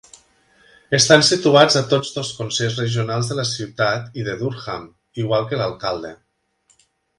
Estan 0.97 1.25
situats 1.27 1.77
a 1.81 1.83
tots 1.91 2.09
dos 2.15 2.31
consells 2.39 2.79
regionals 2.81 3.29
de 3.33 3.39
la 3.41 3.47
ciutat 3.51 4.19
i 4.23 4.27
de 4.31 4.37
Durham, 4.41 4.91
igual 5.25 5.49
que 5.53 5.63
l'alcalde. 5.63 6.15